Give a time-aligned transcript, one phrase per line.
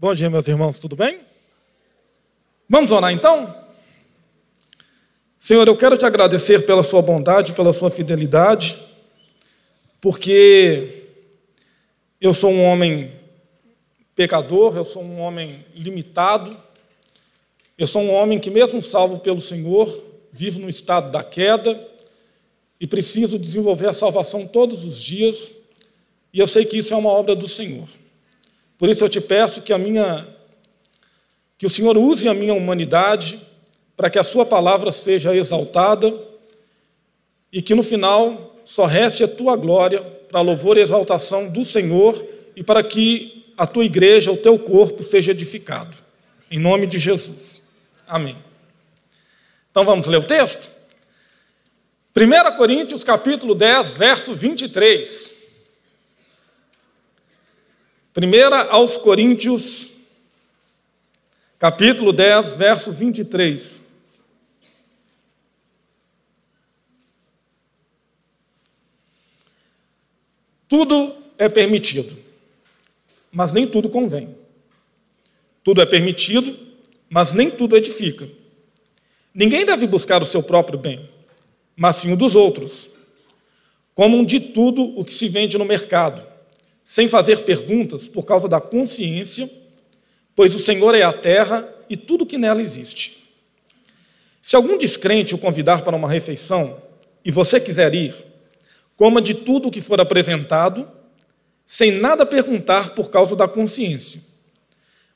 [0.00, 1.20] Bom dia, meus irmãos, tudo bem?
[2.66, 3.54] Vamos orar então?
[5.38, 8.78] Senhor, eu quero te agradecer pela sua bondade, pela sua fidelidade,
[10.00, 11.02] porque
[12.18, 13.12] eu sou um homem
[14.14, 16.56] pecador, eu sou um homem limitado,
[17.76, 21.78] eu sou um homem que, mesmo salvo pelo Senhor, vivo no estado da queda
[22.80, 25.52] e preciso desenvolver a salvação todos os dias,
[26.32, 27.99] e eu sei que isso é uma obra do Senhor.
[28.80, 30.26] Por isso eu te peço que a minha
[31.58, 33.38] que o Senhor use a minha humanidade
[33.94, 36.10] para que a sua palavra seja exaltada
[37.52, 42.24] e que no final só reste a tua glória para louvor e exaltação do Senhor
[42.56, 45.94] e para que a tua igreja, o teu corpo seja edificado.
[46.50, 47.60] Em nome de Jesus.
[48.08, 48.38] Amém.
[49.70, 50.66] Então vamos ler o texto?
[52.16, 55.29] 1 Coríntios capítulo 10, verso 23.
[58.16, 59.92] 1 aos Coríntios,
[61.60, 63.82] capítulo 10, verso 23.
[70.68, 72.18] Tudo é permitido,
[73.30, 74.34] mas nem tudo convém.
[75.62, 76.58] Tudo é permitido,
[77.08, 78.28] mas nem tudo edifica.
[79.32, 81.08] Ninguém deve buscar o seu próprio bem,
[81.76, 82.90] mas sim o dos outros.
[83.94, 86.29] Comam de tudo o que se vende no mercado
[86.84, 89.48] sem fazer perguntas por causa da consciência,
[90.34, 93.20] pois o Senhor é a terra e tudo que nela existe.
[94.42, 96.80] Se algum descrente o convidar para uma refeição
[97.24, 98.14] e você quiser ir,
[98.96, 100.88] coma de tudo o que for apresentado,
[101.66, 104.20] sem nada perguntar por causa da consciência.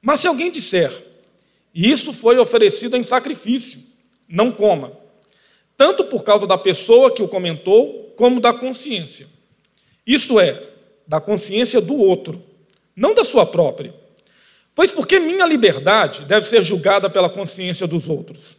[0.01, 0.93] Mas se alguém disser,
[1.75, 3.81] isso foi oferecido em sacrifício,
[4.29, 4.93] não coma,
[5.77, 9.27] tanto por causa da pessoa que o comentou, como da consciência.
[10.07, 10.63] Isto é,
[11.07, 12.43] da consciência do outro,
[12.97, 13.95] não da sua própria.
[14.75, 18.57] Pois porque minha liberdade deve ser julgada pela consciência dos outros?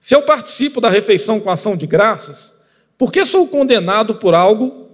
[0.00, 2.62] Se eu participo da refeição com ação de graças,
[2.96, 4.90] por que sou condenado por algo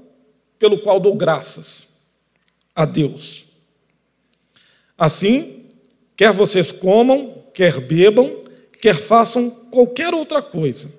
[0.59, 1.97] pelo qual dou graças
[2.75, 3.47] a Deus?
[4.99, 5.67] Assim,
[6.17, 8.43] quer vocês comam, quer bebam,
[8.81, 10.93] quer façam qualquer outra coisa,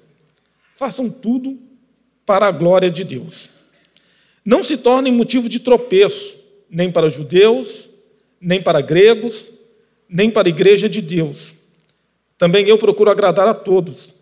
[0.73, 1.59] façam tudo
[2.25, 3.56] para a glória de Deus
[4.47, 6.37] não se tornem motivo de tropeço,
[6.69, 7.89] nem para judeus,
[8.39, 9.51] nem para gregos,
[10.07, 11.53] nem para a igreja de Deus.
[12.37, 14.13] Também eu procuro agradar a todos,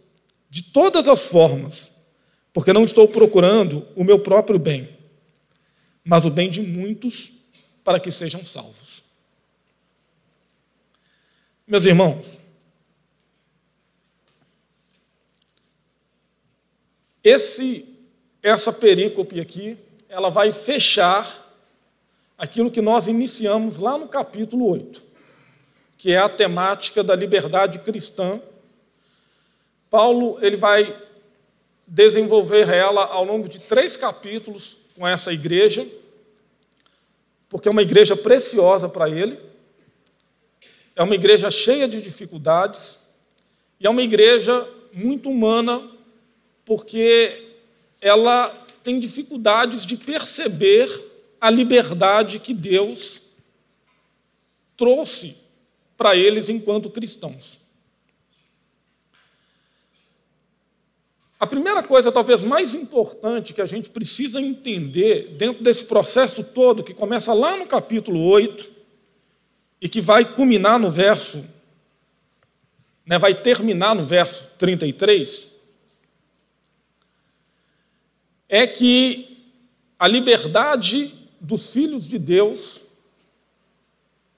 [0.49, 2.03] de todas as formas,
[2.51, 4.97] porque não estou procurando o meu próprio bem,
[6.03, 7.33] mas o bem de muitos
[7.83, 9.03] para que sejam salvos.
[11.67, 12.39] Meus irmãos,
[17.23, 17.85] esse
[18.41, 21.45] essa perícope aqui ela vai fechar
[22.38, 25.01] aquilo que nós iniciamos lá no capítulo 8,
[25.97, 28.41] que é a temática da liberdade cristã.
[29.89, 31.01] Paulo ele vai
[31.88, 35.88] desenvolver ela ao longo de três capítulos com essa igreja,
[37.49, 39.39] porque é uma igreja preciosa para ele,
[40.95, 42.97] é uma igreja cheia de dificuldades,
[43.79, 45.89] e é uma igreja muito humana,
[46.63, 47.53] porque
[48.01, 50.88] ela têm dificuldades de perceber
[51.41, 53.23] a liberdade que Deus
[54.78, 55.35] trouxe
[55.97, 57.59] para eles enquanto cristãos.
[61.40, 66.84] A primeira coisa, talvez mais importante, que a gente precisa entender dentro desse processo todo,
[66.84, 68.69] que começa lá no capítulo 8
[69.81, 71.44] e que vai culminar no verso,
[73.06, 75.54] né, vai terminar no verso 33,
[78.47, 79.38] é que
[79.97, 82.81] a liberdade dos filhos de Deus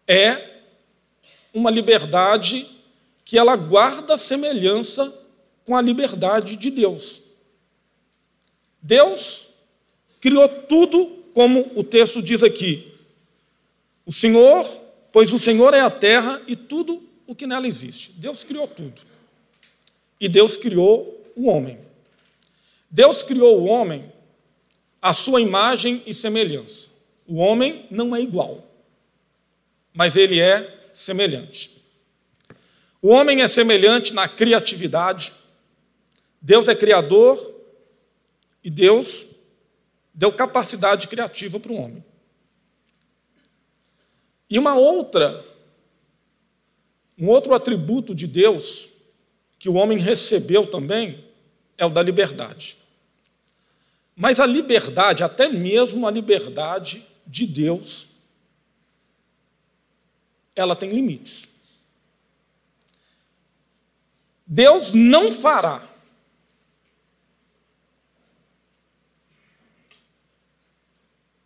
[0.07, 0.61] é
[1.53, 2.67] uma liberdade
[3.25, 5.13] que ela guarda semelhança
[5.65, 7.23] com a liberdade de Deus.
[8.81, 9.49] Deus
[10.21, 12.93] criou tudo como o texto diz aqui.
[14.05, 14.65] O Senhor,
[15.11, 18.13] pois o Senhor é a terra e tudo o que nela existe.
[18.13, 19.01] Deus criou tudo.
[20.19, 21.77] E Deus criou o homem.
[22.89, 24.11] Deus criou o homem
[25.01, 26.91] à sua imagem e semelhança.
[27.27, 28.65] O homem não é igual,
[29.93, 31.83] mas ele é semelhante.
[33.01, 35.33] O homem é semelhante na criatividade.
[36.41, 37.55] Deus é criador
[38.63, 39.27] e Deus
[40.13, 42.03] deu capacidade criativa para o homem.
[44.49, 45.45] E uma outra,
[47.17, 48.89] um outro atributo de Deus
[49.59, 51.26] que o homem recebeu também
[51.77, 52.77] é o da liberdade.
[54.15, 58.07] Mas a liberdade, até mesmo a liberdade de Deus,
[60.55, 61.47] ela tem limites.
[64.45, 65.87] Deus não fará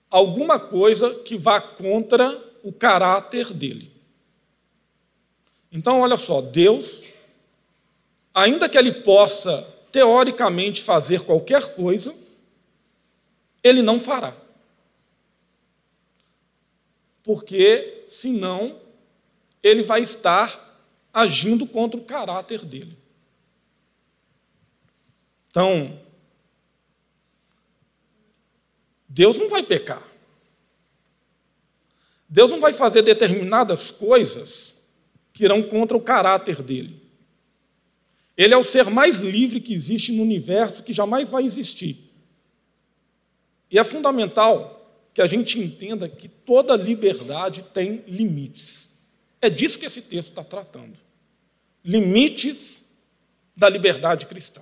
[0.10, 3.92] alguma coisa que vá contra o caráter dele.
[5.72, 7.04] Então, olha só, Deus,
[8.34, 12.16] ainda que ele possa teoricamente fazer qualquer coisa,
[13.64, 14.36] ele não fará.
[17.24, 18.80] Porque, senão,
[19.62, 20.70] ele vai estar
[21.14, 22.98] agindo contra o caráter dele.
[25.50, 26.00] Então,
[29.08, 30.02] Deus não vai pecar.
[32.28, 34.82] Deus não vai fazer determinadas coisas
[35.34, 37.01] que irão contra o caráter dele.
[38.42, 42.12] Ele é o ser mais livre que existe no universo, que jamais vai existir.
[43.70, 48.98] E é fundamental que a gente entenda que toda liberdade tem limites.
[49.40, 50.98] É disso que esse texto está tratando.
[51.86, 52.90] Limites
[53.56, 54.62] da liberdade cristã.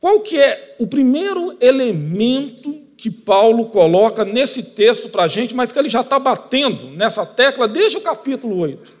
[0.00, 5.70] Qual que é o primeiro elemento que Paulo coloca nesse texto para a gente, mas
[5.70, 8.96] que ele já está batendo nessa tecla desde o capítulo 8?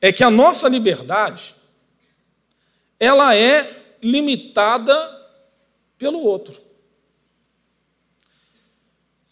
[0.00, 1.54] É que a nossa liberdade,
[2.98, 4.94] ela é limitada
[5.98, 6.60] pelo outro.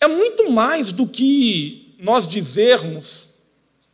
[0.01, 3.29] É muito mais do que nós dizermos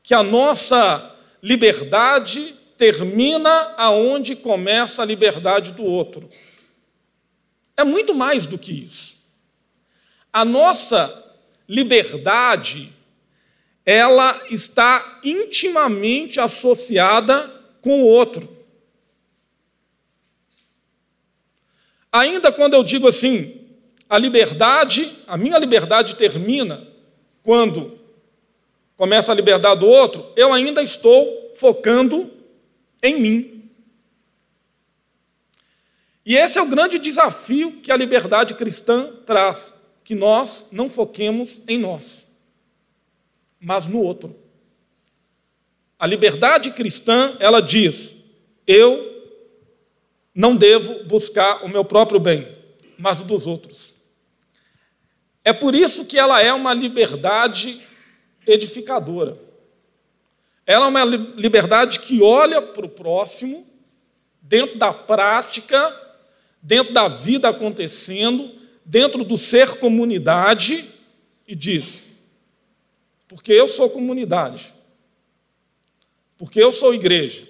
[0.03, 6.29] que a nossa liberdade termina aonde começa a liberdade do outro.
[7.77, 9.17] É muito mais do que isso.
[10.33, 11.25] A nossa
[11.69, 12.93] liberdade,
[13.91, 17.51] ela está intimamente associada
[17.81, 18.49] com o outro.
[22.13, 23.67] Ainda quando eu digo assim,
[24.09, 26.87] a liberdade, a minha liberdade termina
[27.43, 27.99] quando
[28.97, 32.31] começa a liberdade do outro, eu ainda estou focando
[33.03, 33.71] em mim.
[36.25, 41.61] E esse é o grande desafio que a liberdade cristã traz, que nós não foquemos
[41.67, 42.30] em nós,
[43.61, 44.35] mas no outro.
[45.99, 48.25] A liberdade cristã, ela diz:
[48.67, 49.11] eu
[50.35, 52.49] não devo buscar o meu próprio bem,
[52.97, 53.93] mas o dos outros.
[55.45, 57.81] É por isso que ela é uma liberdade
[58.47, 59.39] edificadora.
[60.67, 63.67] Ela é uma liberdade que olha para o próximo,
[64.41, 65.95] dentro da prática,
[66.63, 68.53] dentro da vida acontecendo,
[68.85, 70.89] dentro do ser comunidade,
[71.47, 72.05] e diz:
[73.31, 74.75] porque eu sou comunidade,
[76.37, 77.47] porque eu sou igreja,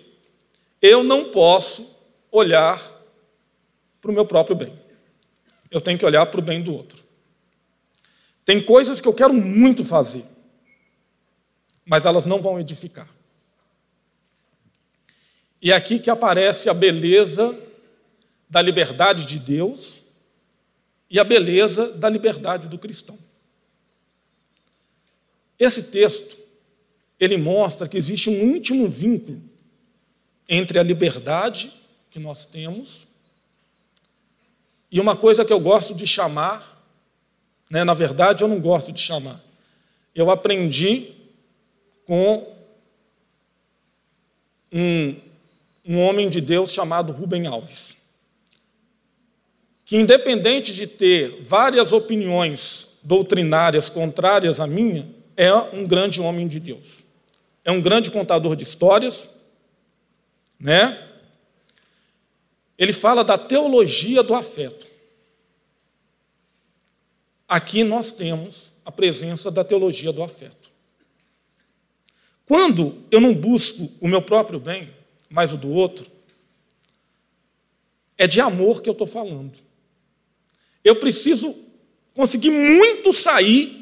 [0.82, 1.90] eu não posso
[2.30, 2.78] olhar
[3.98, 4.78] para o meu próprio bem.
[5.70, 7.02] Eu tenho que olhar para o bem do outro.
[8.44, 10.26] Tem coisas que eu quero muito fazer,
[11.82, 13.08] mas elas não vão edificar.
[15.62, 17.58] E é aqui que aparece a beleza
[18.50, 20.02] da liberdade de Deus
[21.08, 23.29] e a beleza da liberdade do cristão.
[25.60, 26.36] Esse texto,
[27.20, 29.40] ele mostra que existe um íntimo vínculo
[30.48, 31.72] entre a liberdade
[32.10, 33.06] que nós temos
[34.90, 36.80] e uma coisa que eu gosto de chamar
[37.70, 37.84] né?
[37.84, 39.40] Na verdade, eu não gosto de chamar.
[40.12, 41.12] Eu aprendi
[42.04, 42.52] com
[44.72, 45.14] um,
[45.86, 47.96] um homem de Deus chamado Rubem Alves,
[49.84, 55.08] que, independente de ter várias opiniões doutrinárias contrárias à minha,
[55.40, 57.06] é um grande homem de Deus.
[57.64, 59.34] É um grande contador de histórias,
[60.58, 61.08] né?
[62.76, 64.86] Ele fala da teologia do afeto.
[67.48, 70.70] Aqui nós temos a presença da teologia do afeto.
[72.44, 74.94] Quando eu não busco o meu próprio bem,
[75.30, 76.06] mas o do outro,
[78.18, 79.56] é de amor que eu estou falando.
[80.84, 81.56] Eu preciso
[82.12, 83.79] conseguir muito sair,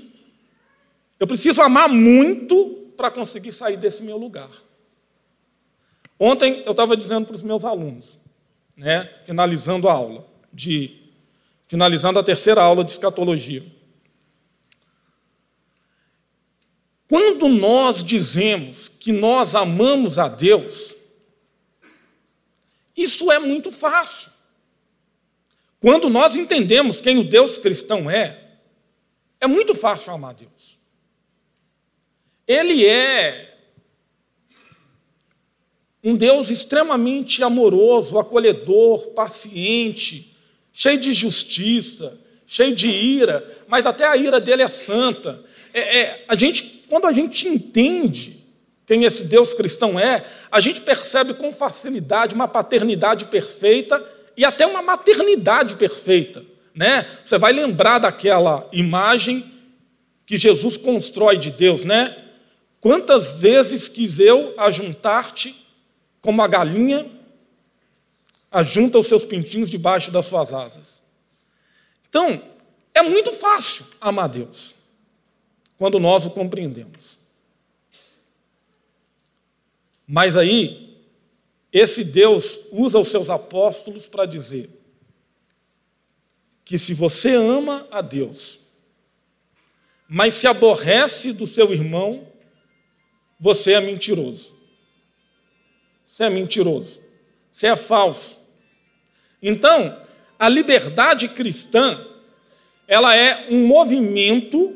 [1.19, 4.51] eu preciso amar muito para conseguir sair desse meu lugar.
[6.19, 8.19] Ontem eu estava dizendo para os meus alunos,
[8.77, 11.09] né, finalizando a aula, de
[11.67, 13.65] finalizando a terceira aula de escatologia.
[17.07, 20.97] Quando nós dizemos que nós amamos a Deus,
[22.97, 24.31] isso é muito fácil.
[25.81, 28.59] Quando nós entendemos quem o Deus cristão é,
[29.41, 30.78] é muito fácil amar a Deus.
[32.49, 33.57] Ele é
[36.03, 40.35] um Deus extremamente amoroso, acolhedor, paciente,
[40.73, 45.45] cheio de justiça, cheio de ira, mas até a ira dele é santa.
[45.75, 48.39] É, é, a gente, quando a gente entende
[48.87, 54.03] quem esse Deus cristão é, a gente percebe com facilidade uma paternidade perfeita
[54.35, 56.43] e até uma maternidade perfeita.
[56.75, 57.07] Né?
[57.23, 59.45] Você vai lembrar daquela imagem
[60.25, 62.28] que Jesus constrói de Deus, né?
[62.81, 65.67] Quantas vezes quis eu ajuntar-te
[66.21, 67.11] como a galinha
[68.51, 71.03] ajunta os seus pintinhos debaixo das suas asas?
[72.09, 72.43] Então,
[72.95, 74.75] é muito fácil amar Deus
[75.77, 77.19] quando nós o compreendemos.
[80.07, 80.97] Mas aí,
[81.73, 84.71] esse Deus usa os seus apóstolos para dizer
[86.65, 88.59] que se você ama a Deus,
[90.09, 92.27] mas se aborrece do seu irmão,
[93.39, 94.53] você é mentiroso.
[96.07, 97.01] Você é mentiroso.
[97.53, 98.39] Você é falso.
[99.43, 100.01] Então,
[100.39, 102.05] a liberdade cristã,
[102.87, 104.75] ela é um movimento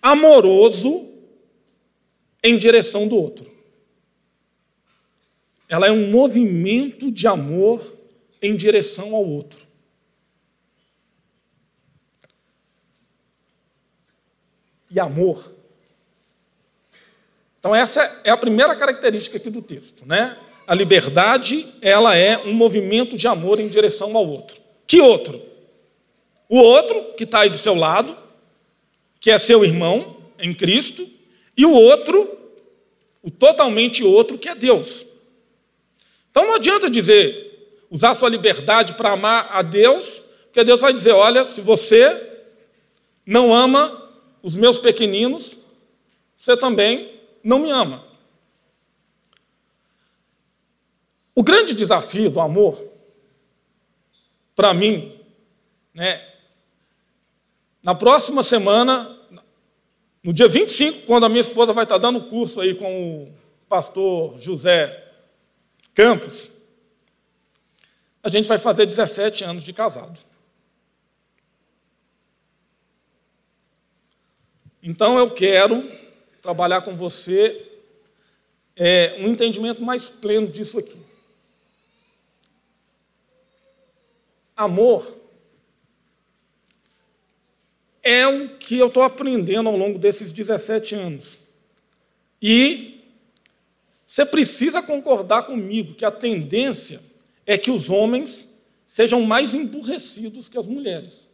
[0.00, 1.12] amoroso
[2.42, 3.50] em direção do outro.
[5.68, 7.96] Ela é um movimento de amor
[8.40, 9.66] em direção ao outro.
[14.90, 15.55] E amor.
[17.66, 20.36] Então essa é a primeira característica aqui do texto, né?
[20.68, 24.56] A liberdade, ela é um movimento de amor em direção ao outro.
[24.86, 25.42] Que outro?
[26.48, 28.16] O outro que está aí do seu lado,
[29.18, 31.10] que é seu irmão em Cristo,
[31.56, 32.38] e o outro,
[33.20, 35.04] o totalmente outro, que é Deus.
[36.30, 41.10] Então não adianta dizer, usar sua liberdade para amar a Deus, porque Deus vai dizer:
[41.10, 42.44] olha, se você
[43.26, 44.08] não ama
[44.40, 45.58] os meus pequeninos,
[46.36, 47.15] você também
[47.46, 48.04] não me ama.
[51.32, 52.82] O grande desafio do amor,
[54.56, 55.16] para mim,
[55.94, 56.26] né,
[57.84, 59.16] na próxima semana,
[60.24, 63.34] no dia 25, quando a minha esposa vai estar dando curso aí com o
[63.68, 65.04] pastor José
[65.94, 66.50] Campos,
[68.24, 70.18] a gente vai fazer 17 anos de casado.
[74.82, 76.05] Então eu quero
[76.46, 77.60] trabalhar com você
[78.76, 80.96] é, um entendimento mais pleno disso aqui.
[84.54, 85.16] Amor
[88.00, 91.36] é o que eu estou aprendendo ao longo desses 17 anos.
[92.40, 93.04] E
[94.06, 97.02] você precisa concordar comigo que a tendência
[97.44, 101.26] é que os homens sejam mais emburrecidos que as mulheres.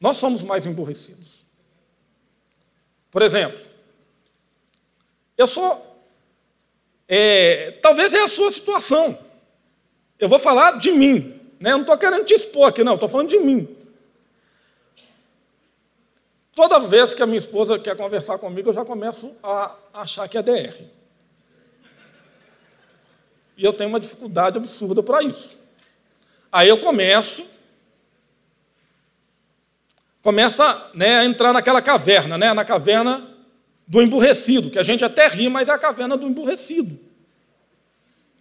[0.00, 1.49] Nós somos mais emburrecidos.
[3.10, 3.58] Por exemplo,
[5.36, 5.86] eu sou.
[7.08, 9.18] É, talvez é a sua situação.
[10.18, 11.40] Eu vou falar de mim.
[11.58, 11.70] Né?
[11.72, 13.76] Eu não estou querendo te expor aqui, não, estou falando de mim.
[16.54, 20.36] Toda vez que a minha esposa quer conversar comigo, eu já começo a achar que
[20.36, 20.84] é DR.
[23.56, 25.58] E eu tenho uma dificuldade absurda para isso.
[26.50, 27.46] Aí eu começo
[30.22, 33.26] começa né, a entrar naquela caverna, né, na caverna
[33.86, 36.98] do emburrecido, que a gente até ri, mas é a caverna do emburrecido.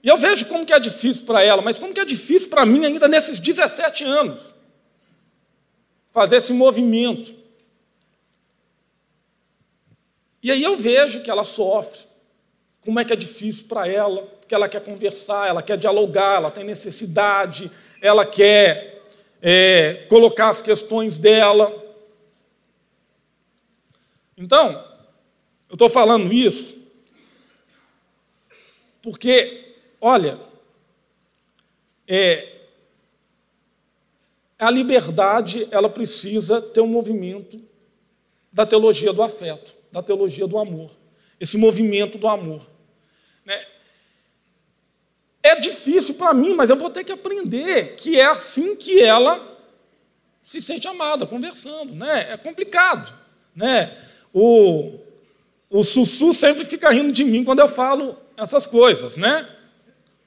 [0.03, 2.65] E eu vejo como que é difícil para ela, mas como que é difícil para
[2.65, 4.53] mim ainda nesses 17 anos
[6.11, 7.35] fazer esse movimento.
[10.41, 12.01] E aí eu vejo que ela sofre,
[12.81, 16.49] como é que é difícil para ela, porque ela quer conversar, ela quer dialogar, ela
[16.49, 17.69] tem necessidade,
[18.01, 18.98] ela quer
[19.41, 21.73] é, colocar as questões dela.
[24.37, 24.71] Então,
[25.69, 26.79] eu estou falando isso
[29.01, 30.39] porque, olha,
[32.07, 32.59] é,
[34.57, 37.61] a liberdade ela precisa ter um movimento
[38.51, 40.91] da teologia do afeto, da teologia do amor,
[41.39, 42.67] esse movimento do amor.
[45.49, 49.57] É difícil para mim, mas eu vou ter que aprender que é assim que ela
[50.43, 52.31] se sente amada, conversando, né?
[52.31, 53.11] É complicado,
[53.55, 53.97] né?
[54.31, 54.99] O,
[55.67, 59.49] o Sussu sempre fica rindo de mim quando eu falo essas coisas, né?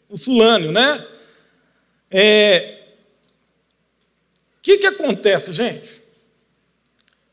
[0.09, 1.07] O Sulânio, né?
[2.11, 2.83] É...
[4.59, 6.03] O que, que acontece, gente?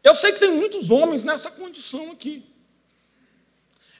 [0.03, 2.45] Eu sei que tem muitos homens nessa condição aqui.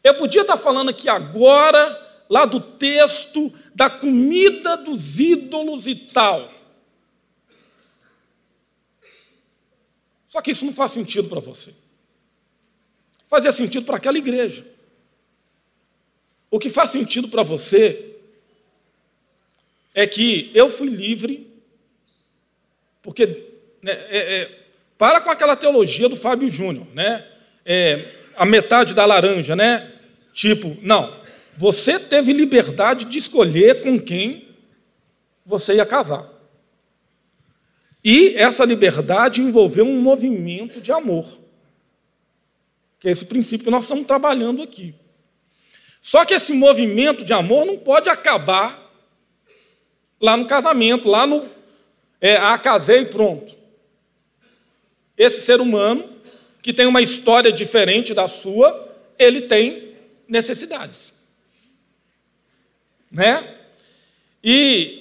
[0.04, 6.52] Eu podia estar falando aqui agora lá do texto da comida dos ídolos e tal.
[10.28, 11.74] Só que isso não faz sentido para você.
[13.28, 14.66] Fazia sentido para aquela igreja.
[16.52, 18.16] O que faz sentido para você
[19.94, 21.52] é que eu fui livre
[23.02, 23.26] Porque
[23.82, 24.60] né, é, é,
[24.98, 27.26] para com aquela teologia do Fábio Júnior, né?
[27.66, 28.04] É,
[28.36, 29.92] a metade da laranja, né?
[30.34, 31.20] Tipo, não,
[31.60, 34.48] você teve liberdade de escolher com quem
[35.46, 36.26] você ia casar.
[38.02, 41.38] E essa liberdade envolveu um movimento de amor,
[42.98, 44.96] que é esse princípio que nós estamos trabalhando aqui.
[46.02, 48.90] Só que esse movimento de amor não pode acabar
[50.18, 51.46] lá no casamento, lá no.
[52.22, 53.54] É, ah, casei e pronto.
[55.18, 56.08] Esse ser humano,
[56.62, 59.94] que tem uma história diferente da sua, ele tem
[60.26, 61.19] necessidades.
[63.12, 63.56] Né?
[64.44, 65.00] E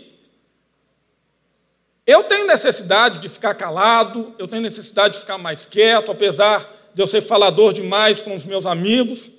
[2.06, 7.02] eu tenho necessidade de ficar calado, eu tenho necessidade de ficar mais quieto, apesar de
[7.02, 9.30] eu ser falador demais com os meus amigos,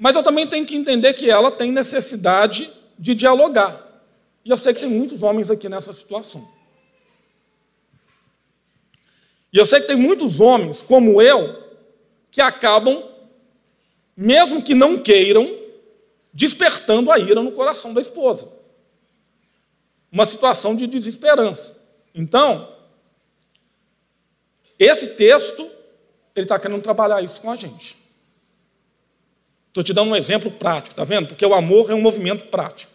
[0.00, 3.86] mas eu também tenho que entender que ela tem necessidade de dialogar.
[4.44, 6.48] E eu sei que tem muitos homens aqui nessa situação.
[9.52, 11.62] E eu sei que tem muitos homens, como eu,
[12.30, 13.02] que acabam,
[14.16, 15.65] mesmo que não queiram,
[16.36, 18.46] despertando a ira no coração da esposa.
[20.12, 21.74] Uma situação de desesperança.
[22.14, 22.76] Então,
[24.78, 25.62] esse texto,
[26.34, 27.96] ele está querendo trabalhar isso com a gente.
[29.68, 31.28] Estou te dando um exemplo prático, está vendo?
[31.28, 32.92] Porque o amor é um movimento prático.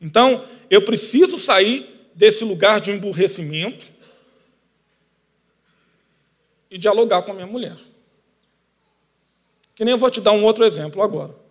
[0.00, 3.84] Então, eu preciso sair desse lugar de emburrecimento
[6.70, 7.76] e dialogar com a minha mulher.
[9.74, 11.45] Que nem eu vou te dar um outro exemplo agora.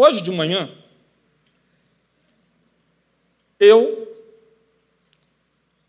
[0.00, 0.70] Hoje de manhã,
[3.58, 4.16] eu,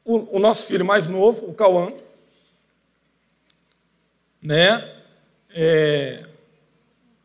[0.04, 1.94] o, o nosso filho mais novo, o Cauã,
[4.42, 5.04] né?
[5.52, 6.26] É,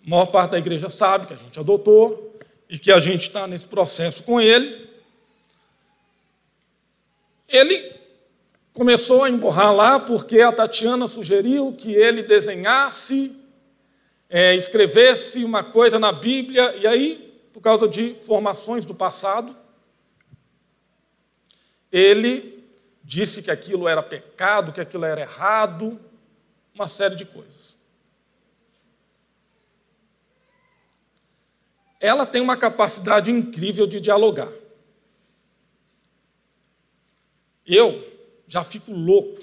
[0.07, 2.39] a maior parte da igreja sabe que a gente adotou
[2.69, 4.87] e que a gente está nesse processo com ele.
[7.49, 7.95] Ele
[8.75, 13.35] começou a emborrar lá porque a Tatiana sugeriu que ele desenhasse,
[14.29, 19.57] é, escrevesse uma coisa na Bíblia, e aí, por causa de formações do passado,
[21.93, 22.65] ele
[23.05, 26.01] disse que aquilo era pecado, que aquilo era errado,
[26.75, 27.77] uma série de coisas.
[32.01, 34.51] Ela tem uma capacidade incrível de dialogar.
[37.67, 38.07] Eu
[38.47, 39.41] já fico louco.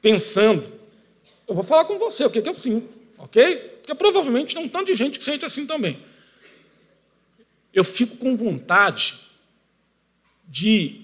[0.00, 0.75] Pensando,
[1.46, 3.56] eu vou falar com você o que, que eu sinto, ok?
[3.78, 6.02] Porque provavelmente tem um tanto de gente que sente assim também.
[7.72, 9.20] Eu fico com vontade
[10.48, 11.02] de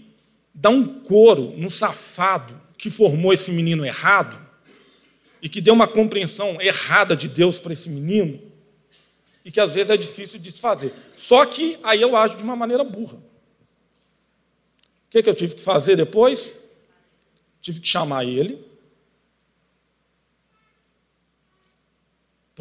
[0.54, 4.38] dar um coro no safado que formou esse menino errado
[5.40, 8.40] e que deu uma compreensão errada de Deus para esse menino
[9.44, 10.92] e que às vezes é difícil de desfazer.
[11.16, 13.18] Só que aí eu ajo de uma maneira burra
[15.12, 16.54] que, que eu tive que fazer depois?
[17.60, 18.64] Tive que chamar ele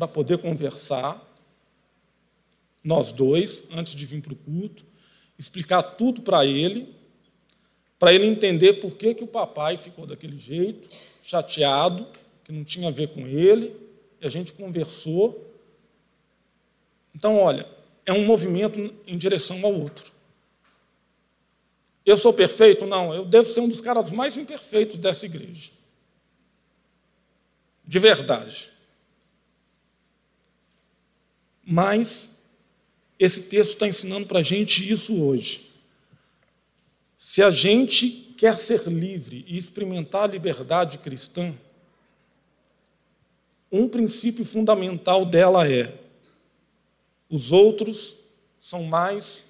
[0.01, 1.23] para poder conversar,
[2.83, 4.83] nós dois, antes de vir para o culto,
[5.37, 6.91] explicar tudo para ele,
[7.99, 10.89] para ele entender por que, que o papai ficou daquele jeito,
[11.21, 12.07] chateado,
[12.43, 13.75] que não tinha a ver com ele,
[14.19, 15.55] e a gente conversou.
[17.13, 17.67] Então, olha,
[18.03, 20.11] é um movimento em direção ao outro.
[22.03, 22.87] Eu sou perfeito?
[22.87, 25.69] Não, eu devo ser um dos caras mais imperfeitos dessa igreja.
[27.85, 28.70] De verdade.
[31.71, 32.43] Mas
[33.17, 35.71] esse texto está ensinando para a gente isso hoje.
[37.17, 41.55] Se a gente quer ser livre e experimentar a liberdade cristã,
[43.71, 45.97] um princípio fundamental dela é:
[47.29, 48.17] os outros
[48.59, 49.45] são mais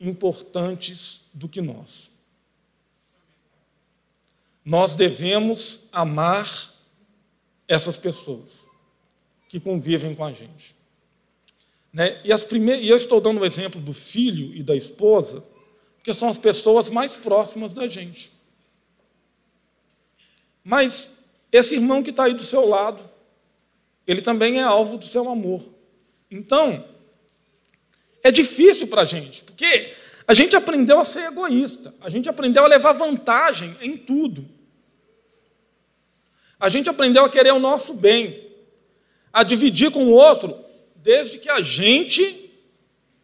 [0.00, 2.10] importantes do que nós.
[4.64, 6.72] Nós devemos amar
[7.68, 8.66] essas pessoas
[9.46, 10.79] que convivem com a gente.
[11.92, 12.20] Né?
[12.24, 15.44] E, as primeiras, e eu estou dando o exemplo do filho e da esposa,
[15.96, 18.32] porque são as pessoas mais próximas da gente.
[20.62, 23.02] Mas esse irmão que está aí do seu lado,
[24.06, 25.62] ele também é alvo do seu amor.
[26.30, 26.84] Então,
[28.22, 29.94] é difícil para a gente, porque
[30.26, 34.46] a gente aprendeu a ser egoísta, a gente aprendeu a levar vantagem em tudo.
[36.58, 38.48] A gente aprendeu a querer o nosso bem,
[39.32, 40.56] a dividir com o outro,
[41.02, 42.50] desde que a gente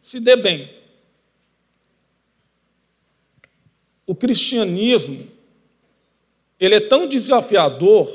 [0.01, 0.73] se dê bem.
[4.05, 5.29] O cristianismo,
[6.59, 8.09] ele é tão desafiador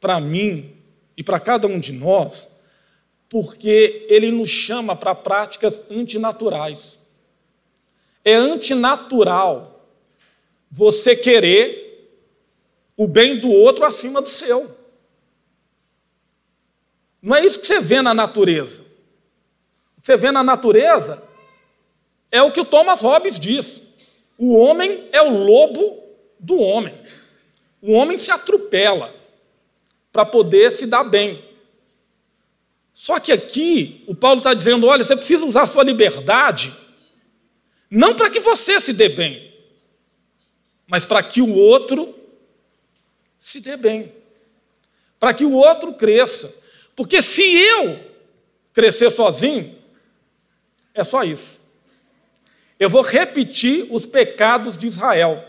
[0.00, 0.76] para mim
[1.16, 2.48] e para cada um de nós,
[3.28, 7.04] porque ele nos chama para práticas antinaturais.
[8.24, 9.88] é antinatural
[10.70, 11.86] você querer
[12.96, 14.74] o bem do outro acima do seu.
[17.20, 18.85] Não é isso que você vê na natureza.
[20.06, 21.20] Você vê na natureza
[22.30, 23.82] é o que o Thomas Hobbes diz.
[24.38, 26.00] O homem é o lobo
[26.38, 26.94] do homem.
[27.82, 29.12] O homem se atropela
[30.12, 31.44] para poder se dar bem.
[32.94, 36.72] Só que aqui o Paulo está dizendo: olha, você precisa usar a sua liberdade
[37.90, 39.52] não para que você se dê bem,
[40.86, 42.14] mas para que o outro
[43.40, 44.12] se dê bem.
[45.18, 46.54] Para que o outro cresça.
[46.94, 47.98] Porque se eu
[48.72, 49.75] crescer sozinho,
[50.96, 51.60] é só isso.
[52.78, 55.44] Eu vou repetir os pecados de Israel.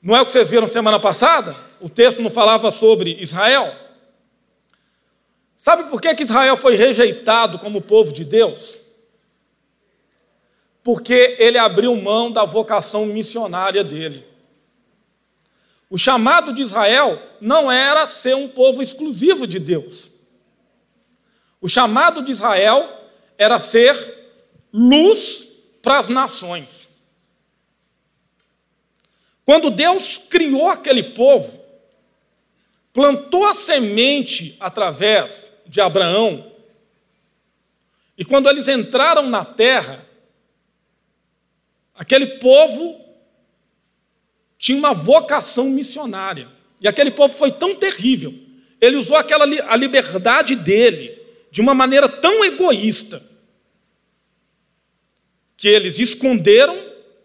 [0.00, 1.56] Não é o que vocês viram semana passada?
[1.80, 3.74] O texto não falava sobre Israel?
[5.56, 8.82] Sabe por que, que Israel foi rejeitado como povo de Deus?
[10.88, 14.24] porque ele abriu mão da vocação missionária dele.
[15.90, 20.10] O chamado de Israel não era ser um povo exclusivo de Deus.
[21.60, 23.96] O chamado de Israel era ser
[24.72, 25.48] luz
[25.82, 26.88] para as nações.
[29.44, 31.58] Quando Deus criou aquele povo,
[32.92, 36.52] plantou a semente através de Abraão,
[38.16, 40.08] e quando eles entraram na terra,
[41.98, 43.04] Aquele povo
[44.56, 46.48] tinha uma vocação missionária.
[46.80, 48.32] E aquele povo foi tão terrível.
[48.80, 51.17] Ele usou aquela a liberdade dele
[51.50, 53.22] de uma maneira tão egoísta
[55.56, 56.76] que eles esconderam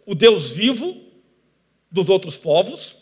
[0.06, 1.02] o Deus vivo
[1.92, 2.98] dos outros povos.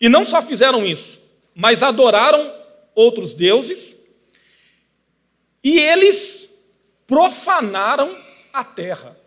[0.00, 1.20] E não só fizeram isso,
[1.54, 2.54] mas adoraram
[2.94, 3.96] outros deuses.
[5.62, 6.48] E eles
[7.06, 8.16] profanaram
[8.52, 9.18] a terra.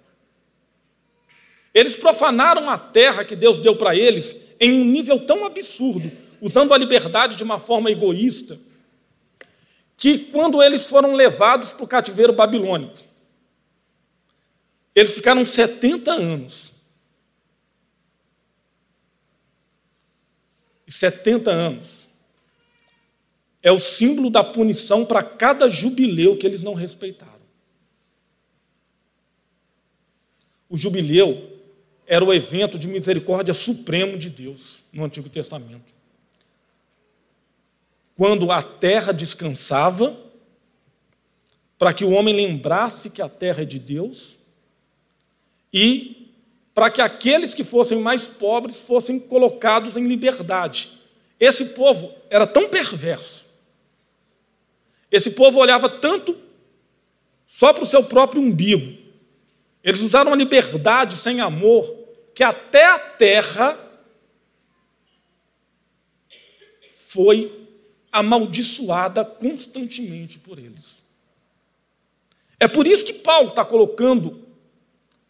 [1.73, 6.11] Eles profanaram a terra que Deus deu para eles em um nível tão absurdo,
[6.41, 8.59] usando a liberdade de uma forma egoísta,
[9.97, 12.99] que quando eles foram levados para o cativeiro babilônico,
[14.93, 16.71] eles ficaram 70 anos.
[20.85, 22.07] E 70 anos
[23.61, 27.33] é o símbolo da punição para cada jubileu que eles não respeitaram.
[30.69, 31.59] O jubileu
[32.05, 35.96] era o evento de misericórdia supremo de Deus no Antigo Testamento.
[38.17, 40.17] Quando a terra descansava,
[41.77, 44.37] para que o homem lembrasse que a terra é de Deus,
[45.71, 46.33] e
[46.73, 50.91] para que aqueles que fossem mais pobres fossem colocados em liberdade.
[51.39, 53.45] Esse povo era tão perverso,
[55.11, 56.35] esse povo olhava tanto
[57.45, 58.97] só para o seu próprio umbigo,
[59.83, 61.95] eles usaram a liberdade sem amor
[62.33, 63.79] que até a terra
[67.07, 67.56] foi
[68.19, 71.03] amaldiçoada constantemente por eles.
[72.59, 74.47] É por isso que Paulo está colocando,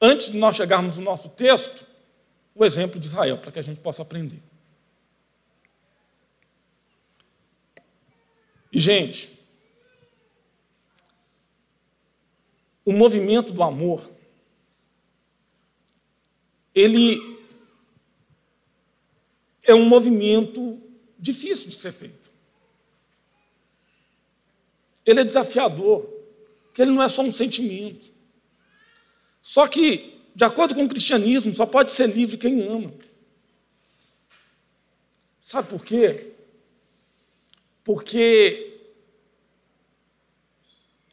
[0.02, 1.86] antes de nós chegarmos no nosso texto,
[2.56, 4.42] o exemplo de Israel, para que a gente possa aprender.
[8.72, 9.38] E, gente,
[12.86, 14.10] o movimento do amor
[16.78, 17.40] ele
[19.64, 20.80] é um movimento
[21.18, 22.17] difícil de ser feito.
[25.08, 26.02] Ele é desafiador,
[26.66, 28.12] porque ele não é só um sentimento.
[29.42, 32.94] Só que, de acordo com o cristianismo, só pode ser livre quem ama.
[35.40, 36.34] Sabe por quê?
[37.86, 38.82] Porque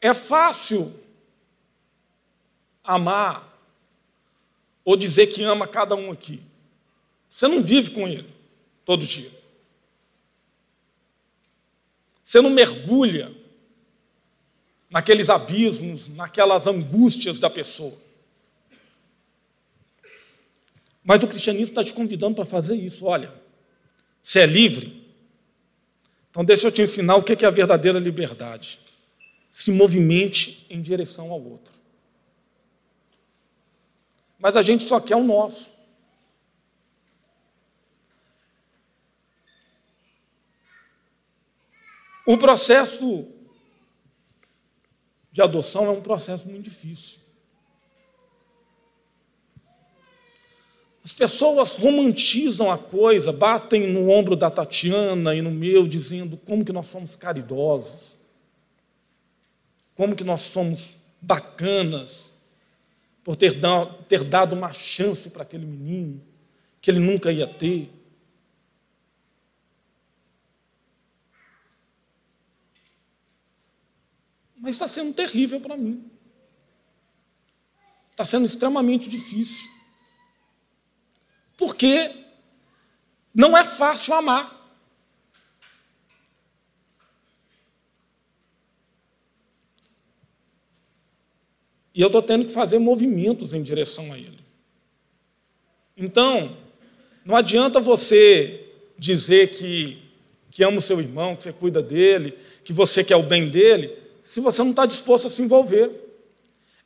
[0.00, 0.92] é fácil
[2.82, 3.56] amar
[4.84, 6.42] ou dizer que ama cada um aqui.
[7.30, 8.28] Você não vive com ele
[8.84, 9.30] todo dia.
[12.24, 13.43] Você não mergulha
[14.94, 17.98] naqueles abismos, naquelas angústias da pessoa.
[21.02, 23.04] Mas o cristianismo está te convidando para fazer isso.
[23.04, 23.30] Olha,
[24.22, 25.04] você é livre?
[26.30, 28.78] Então, deixa eu te ensinar o que é a verdadeira liberdade.
[29.50, 31.74] Se movimente em direção ao outro
[34.44, 35.72] mas a gente só quer o nosso.
[42.26, 43.26] O processo
[45.34, 47.18] de adoção é um processo muito difícil.
[51.02, 56.64] As pessoas romantizam a coisa, batem no ombro da Tatiana e no meu, dizendo como
[56.64, 58.16] que nós somos caridosos,
[59.96, 62.32] como que nós somos bacanas,
[63.24, 63.58] por ter,
[64.24, 66.22] dado uma chance para aquele menino
[66.80, 67.90] que ele nunca ia ter.
[74.64, 76.10] Mas está sendo terrível para mim.
[78.12, 79.70] Está sendo extremamente difícil.
[81.54, 82.10] Porque
[83.34, 84.74] não é fácil amar.
[91.94, 94.40] E eu estou tendo que fazer movimentos em direção a ele.
[95.94, 96.56] Então,
[97.22, 98.66] não adianta você
[98.98, 100.02] dizer que,
[100.50, 104.03] que ama o seu irmão, que você cuida dele, que você quer o bem dele,
[104.24, 105.90] se você não está disposto a se envolver.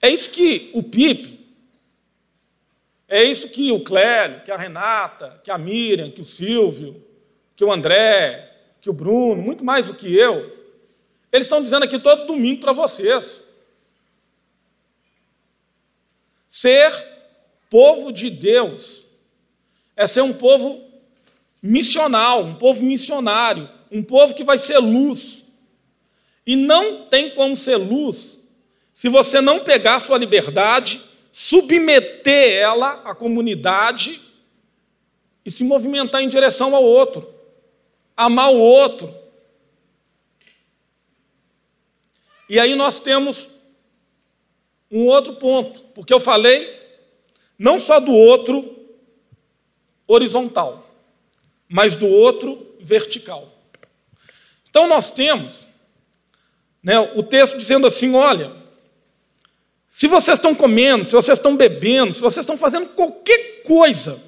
[0.02, 1.38] É isso que o Pipe,
[3.08, 7.02] é isso que o Clélio, que a Renata, que a Miriam, que o Silvio,
[7.56, 10.56] que o André, que o Bruno, muito mais do que eu,
[11.32, 13.40] eles estão dizendo aqui todo domingo para vocês.
[16.48, 16.92] Ser
[17.70, 19.04] povo de Deus
[19.96, 20.82] é ser um povo
[21.62, 25.47] missional, um povo missionário, um povo que vai ser luz.
[26.48, 28.38] E não tem como ser luz
[28.94, 34.18] se você não pegar sua liberdade, submeter ela à comunidade
[35.44, 37.32] e se movimentar em direção ao outro,
[38.16, 39.14] amar o outro.
[42.48, 43.50] E aí nós temos
[44.90, 46.76] um outro ponto, porque eu falei
[47.58, 48.88] não só do outro
[50.06, 50.90] horizontal,
[51.68, 53.52] mas do outro vertical.
[54.68, 55.67] Então nós temos
[56.82, 58.54] né, o texto dizendo assim: olha,
[59.88, 64.22] se vocês estão comendo, se vocês estão bebendo, se vocês estão fazendo qualquer coisa,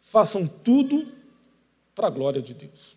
[0.00, 1.06] façam tudo
[1.94, 2.96] para a glória de Deus.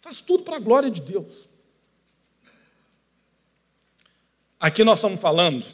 [0.00, 1.48] Faz tudo para a glória de Deus.
[4.58, 5.64] Aqui nós estamos falando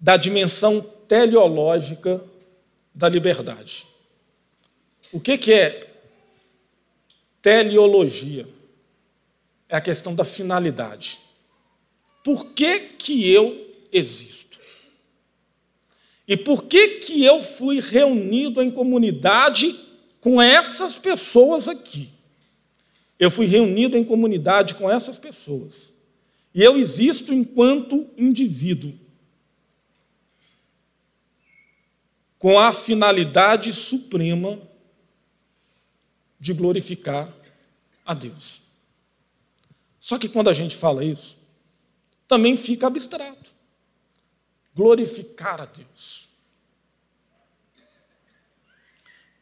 [0.00, 2.22] da dimensão teleológica
[2.94, 3.86] da liberdade.
[5.12, 5.94] O que, que é
[7.40, 8.55] teleologia?
[9.68, 11.18] É a questão da finalidade.
[12.22, 14.58] Por que, que eu existo?
[16.26, 19.74] E por que, que eu fui reunido em comunidade
[20.20, 22.10] com essas pessoas aqui?
[23.18, 25.94] Eu fui reunido em comunidade com essas pessoas
[26.56, 28.94] e eu existo enquanto indivíduo,
[32.38, 34.58] com a finalidade suprema
[36.40, 37.30] de glorificar
[38.06, 38.65] a Deus.
[40.06, 41.36] Só que quando a gente fala isso,
[42.28, 43.50] também fica abstrato.
[44.72, 46.28] Glorificar a Deus.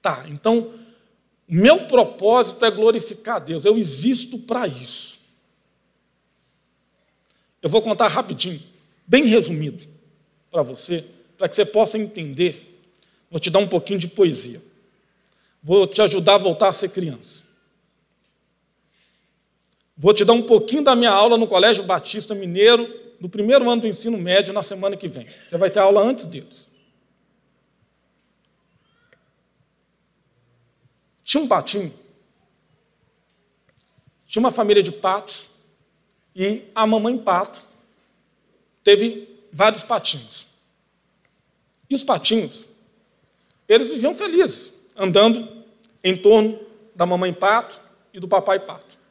[0.00, 0.72] Tá, então,
[1.46, 5.18] meu propósito é glorificar a Deus, eu existo para isso.
[7.61, 8.62] Eu vou contar rapidinho,
[9.07, 9.87] bem resumido,
[10.50, 11.05] para você,
[11.37, 12.83] para que você possa entender.
[13.31, 14.62] Vou te dar um pouquinho de poesia.
[15.62, 17.44] Vou te ajudar a voltar a ser criança.
[19.97, 23.83] Vou te dar um pouquinho da minha aula no Colégio Batista Mineiro, do primeiro ano
[23.83, 25.27] do ensino médio, na semana que vem.
[25.45, 26.71] Você vai ter aula antes deles.
[31.23, 31.93] Tinha um patinho.
[34.27, 35.49] Tinha uma família de patos
[36.35, 37.63] e a mamãe pato
[38.83, 40.47] teve vários patinhos.
[41.89, 42.67] E os patinhos,
[43.69, 45.65] eles viviam felizes, andando
[46.03, 46.59] em torno
[46.95, 47.81] da mamãe pato
[48.13, 49.04] e do papai pato.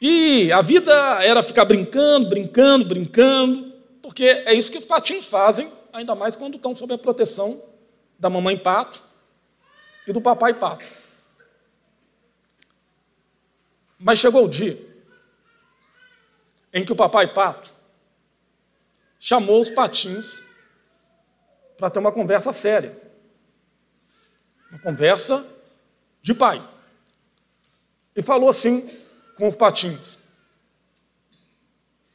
[0.00, 0.92] E a vida
[1.24, 6.56] era ficar brincando, brincando, brincando, porque é isso que os patinhos fazem, ainda mais quando
[6.56, 7.62] estão sob a proteção
[8.18, 9.02] da mamãe pato
[10.06, 10.86] e do papai pato.
[13.98, 14.80] Mas chegou o dia
[16.72, 17.72] em que o papai pato
[19.18, 20.40] chamou os patinhos
[21.76, 22.96] para ter uma conversa séria.
[24.70, 25.44] Uma conversa
[26.22, 26.66] de pai.
[28.14, 28.88] E falou assim
[29.38, 30.18] com os patinhos: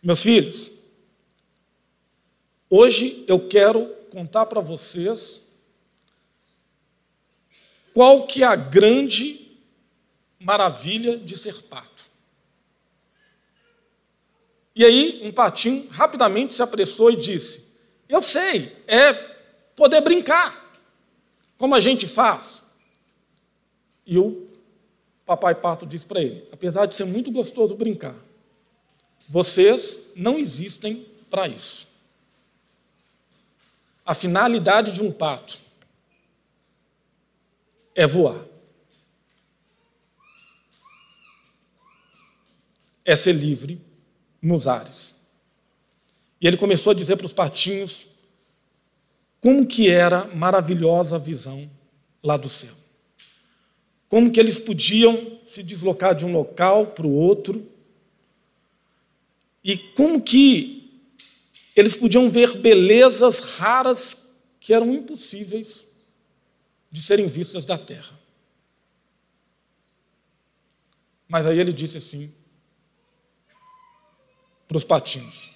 [0.03, 0.69] Meus filhos,
[2.69, 5.41] hoje eu quero contar para vocês
[7.93, 9.57] qual que é a grande
[10.37, 12.03] maravilha de ser pato.
[14.75, 17.69] E aí, um patinho rapidamente se apressou e disse:
[18.09, 19.13] Eu sei, é
[19.75, 20.77] poder brincar,
[21.57, 22.61] como a gente faz.
[24.05, 24.52] E o
[25.35, 28.15] papai pato disse para ele: Apesar de ser muito gostoso brincar,
[29.27, 31.87] vocês não existem para isso.
[34.05, 35.57] A finalidade de um pato
[37.95, 38.43] é voar.
[43.05, 43.81] É ser livre
[44.41, 45.15] nos ares.
[46.39, 48.07] E ele começou a dizer para os patinhos
[49.41, 51.69] como que era maravilhosa a visão
[52.21, 52.82] lá do céu.
[54.13, 57.67] Como que eles podiam se deslocar de um local para o outro.
[59.63, 61.01] E como que
[61.75, 65.91] eles podiam ver belezas raras que eram impossíveis
[66.91, 68.15] de serem vistas da terra.
[71.27, 72.31] Mas aí ele disse assim
[74.67, 75.49] para os patinhos: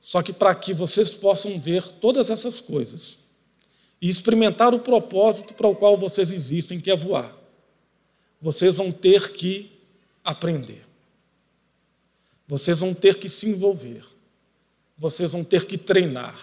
[0.00, 3.23] só que para que vocês possam ver todas essas coisas
[4.04, 7.34] e experimentar o propósito para o qual vocês existem, que é voar,
[8.38, 9.72] vocês vão ter que
[10.22, 10.84] aprender.
[12.46, 14.04] Vocês vão ter que se envolver.
[14.98, 16.38] Vocês vão ter que treinar.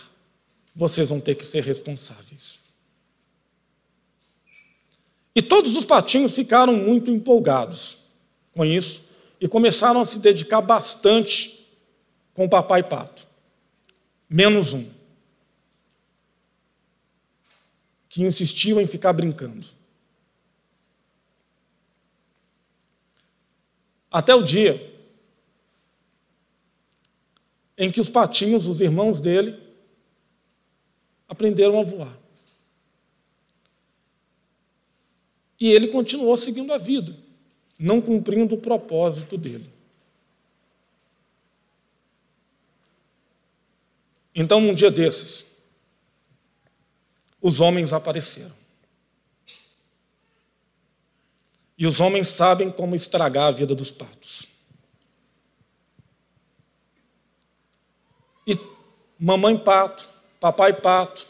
[0.75, 2.59] Vocês vão ter que ser responsáveis.
[5.35, 7.99] E todos os patinhos ficaram muito empolgados
[8.53, 9.03] com isso
[9.39, 11.67] e começaram a se dedicar bastante
[12.33, 13.27] com o papai pato
[14.27, 14.85] menos um,
[18.11, 19.65] que insistiu em ficar brincando.
[24.11, 24.89] Até o dia
[27.77, 29.57] em que os patinhos, os irmãos dele,
[31.27, 32.19] aprenderam a voar.
[35.57, 37.15] E ele continuou seguindo a vida,
[37.79, 39.71] não cumprindo o propósito dele.
[44.35, 45.50] Então, um dia desses,
[47.41, 48.53] os homens apareceram.
[51.77, 54.47] E os homens sabem como estragar a vida dos patos.
[58.45, 58.57] E
[59.19, 60.07] mamãe pato,
[60.39, 61.25] papai pato,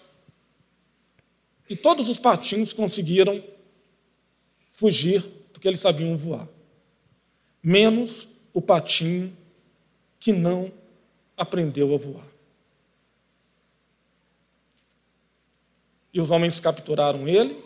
[1.69, 3.41] e todos os patinhos conseguiram
[4.73, 6.47] fugir porque eles sabiam voar.
[7.63, 9.35] Menos o patinho
[10.19, 10.69] que não
[11.37, 12.30] aprendeu a voar.
[16.13, 17.63] E os homens capturaram ele,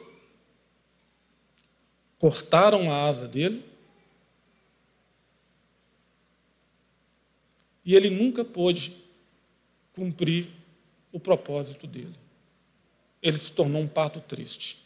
[2.18, 3.64] cortaram a asa dele,
[7.84, 8.96] e ele nunca pôde
[9.94, 10.50] cumprir
[11.12, 12.16] o propósito dele.
[13.22, 14.84] Ele se tornou um pato triste.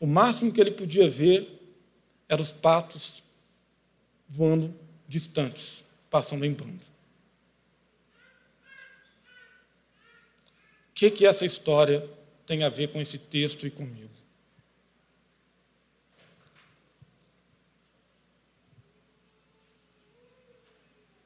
[0.00, 1.60] O máximo que ele podia ver
[2.28, 3.22] eram os patos
[4.28, 4.74] voando
[5.06, 6.91] distantes, passando em bando.
[10.94, 12.08] Que, que essa história
[12.46, 14.10] tem a ver com esse texto e comigo?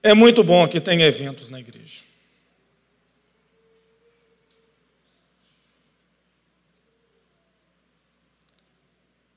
[0.03, 2.03] É muito bom que tenha eventos na igreja.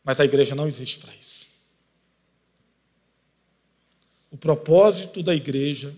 [0.04, 1.48] Mas a igreja não existe para isso.
[4.32, 5.94] O propósito da igreja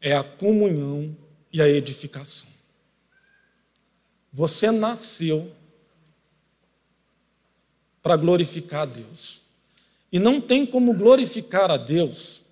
[0.00, 1.16] é a comunhão
[1.52, 2.50] e a edificação.
[4.32, 5.52] Você nasceu
[8.02, 9.42] para glorificar a Deus.
[10.10, 12.42] E não tem como glorificar a Deus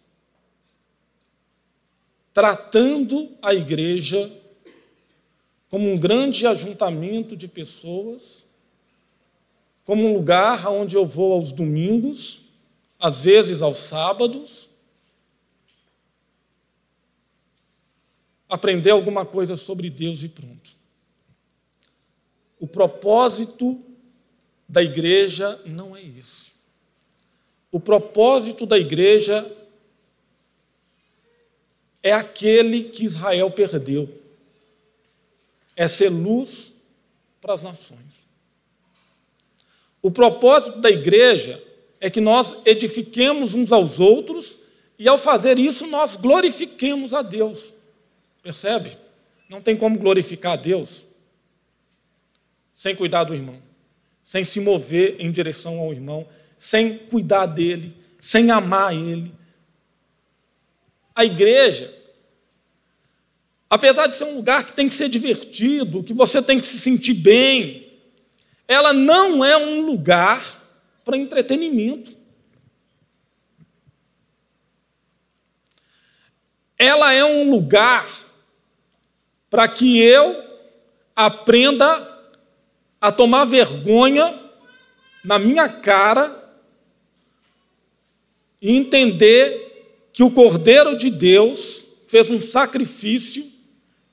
[2.33, 4.31] tratando a igreja
[5.69, 8.47] como um grande ajuntamento de pessoas,
[9.85, 12.47] como um lugar onde eu vou aos domingos,
[12.99, 14.69] às vezes aos sábados,
[18.49, 20.80] aprender alguma coisa sobre Deus e pronto.
[22.61, 23.83] O propósito
[24.68, 26.53] da igreja não é esse.
[27.73, 29.51] O propósito da igreja
[32.03, 34.09] é aquele que Israel perdeu.
[35.75, 36.70] É ser luz
[37.40, 38.25] para as nações.
[40.03, 41.62] O propósito da igreja
[41.99, 44.59] é que nós edifiquemos uns aos outros
[44.99, 47.73] e, ao fazer isso, nós glorifiquemos a Deus.
[48.42, 48.99] Percebe?
[49.49, 51.10] Não tem como glorificar a Deus
[52.73, 53.61] sem cuidar do irmão,
[54.23, 59.35] sem se mover em direção ao irmão, sem cuidar dele, sem amar ele.
[61.14, 61.95] A igreja,
[63.68, 66.79] apesar de ser um lugar que tem que ser divertido, que você tem que se
[66.79, 67.91] sentir bem,
[68.66, 70.61] ela não é um lugar
[71.05, 72.16] para entretenimento.
[76.79, 78.09] Ela é um lugar
[79.51, 80.43] para que eu
[81.14, 82.10] aprenda
[83.01, 84.38] a tomar vergonha
[85.24, 86.36] na minha cara
[88.61, 93.51] e entender que o Cordeiro de Deus fez um sacrifício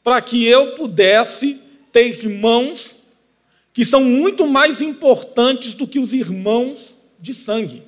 [0.04, 1.62] para que eu pudesse
[1.92, 2.96] ter irmãos
[3.74, 7.84] que são muito mais importantes do que os irmãos de sangue.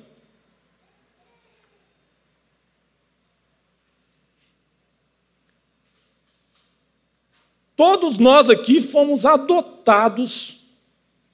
[7.74, 10.59] Todos nós aqui fomos adotados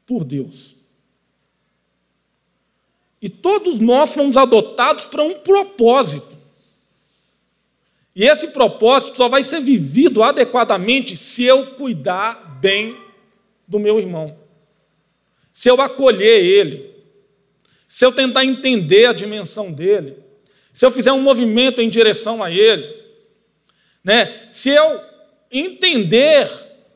[0.06, 0.76] por Deus.
[3.20, 6.36] E todos nós fomos adotados para um propósito.
[8.14, 12.96] E esse propósito só vai ser vivido adequadamente se eu cuidar bem
[13.66, 14.38] do meu irmão,
[15.52, 16.94] se eu acolher ele,
[17.88, 20.16] se eu tentar entender a dimensão dele,
[20.72, 22.88] se eu fizer um movimento em direção a ele,
[24.04, 24.48] né?
[24.50, 25.00] se eu
[25.50, 26.48] entender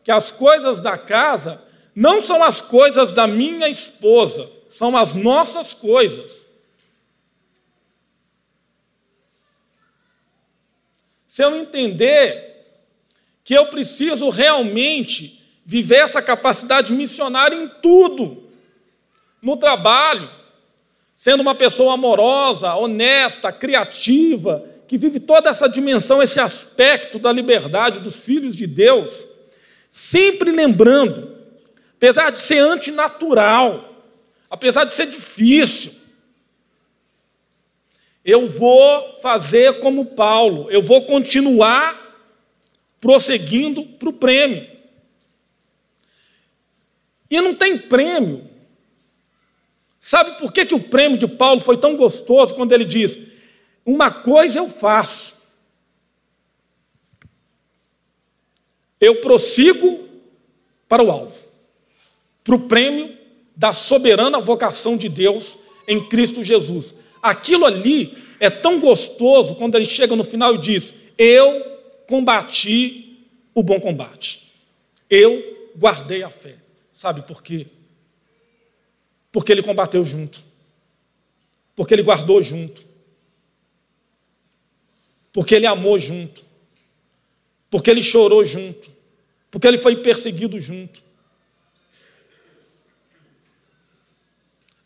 [0.04, 1.62] que as coisas da casa
[1.94, 6.46] não são as coisas da minha esposa, são as nossas coisas.
[11.26, 12.50] Se eu entender
[13.44, 18.48] que eu preciso realmente viver essa capacidade missionária em tudo,
[19.40, 20.30] no trabalho,
[21.14, 28.00] sendo uma pessoa amorosa, honesta, criativa, que vive toda essa dimensão, esse aspecto da liberdade
[28.00, 29.24] dos filhos de Deus,
[29.88, 31.39] sempre lembrando,
[32.00, 33.94] apesar de ser antinatural,
[34.48, 35.92] apesar de ser difícil,
[38.24, 42.00] eu vou fazer como Paulo, eu vou continuar
[42.98, 44.66] prosseguindo para o prêmio.
[47.30, 48.48] E não tem prêmio.
[50.00, 53.18] Sabe por que, que o prêmio de Paulo foi tão gostoso quando ele diz:
[53.84, 55.38] uma coisa eu faço.
[58.98, 60.08] Eu prossigo
[60.88, 61.49] para o alvo,
[62.50, 63.16] para o prêmio
[63.54, 66.92] da soberana vocação de Deus em Cristo Jesus.
[67.22, 71.64] Aquilo ali é tão gostoso quando ele chega no final e diz: Eu
[72.08, 74.52] combati o bom combate,
[75.08, 76.56] eu guardei a fé.
[76.92, 77.68] Sabe por quê?
[79.30, 80.42] Porque ele combateu junto,
[81.76, 82.82] porque ele guardou junto,
[85.32, 86.44] porque ele amou junto,
[87.70, 88.90] porque ele chorou junto,
[89.52, 91.09] porque ele foi perseguido junto.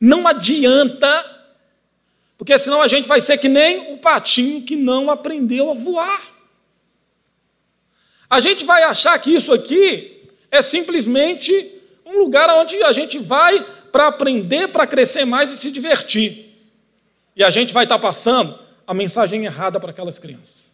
[0.01, 1.25] Não adianta,
[2.37, 6.23] porque senão a gente vai ser que nem o patinho que não aprendeu a voar.
[8.29, 11.73] A gente vai achar que isso aqui é simplesmente
[12.05, 16.53] um lugar onde a gente vai para aprender, para crescer mais e se divertir.
[17.37, 20.73] E a gente vai estar passando a mensagem errada para aquelas crianças.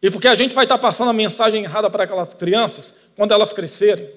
[0.00, 3.52] E porque a gente vai estar passando a mensagem errada para aquelas crianças, quando elas
[3.52, 4.08] crescerem,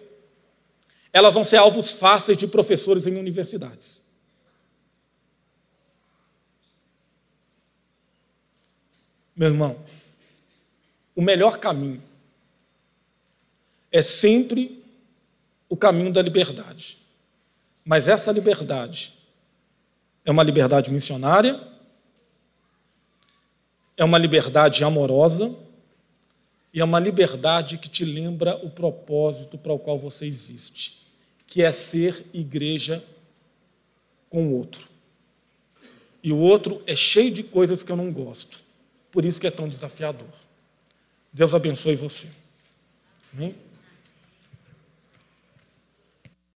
[1.13, 4.01] elas vão ser alvos fáceis de professores em universidades.
[9.35, 9.77] Meu irmão,
[11.15, 12.01] o melhor caminho
[13.91, 14.83] é sempre
[15.67, 16.97] o caminho da liberdade.
[17.83, 19.13] Mas essa liberdade
[20.23, 21.59] é uma liberdade missionária,
[23.97, 25.55] é uma liberdade amorosa
[26.73, 31.00] e é uma liberdade que te lembra o propósito para o qual você existe,
[31.51, 33.03] que é ser igreja
[34.29, 34.87] com o outro.
[36.23, 38.61] E o outro é cheio de coisas que eu não gosto,
[39.11, 40.29] por isso que é tão desafiador.
[41.33, 42.29] Deus abençoe você.
[43.33, 43.53] Amém?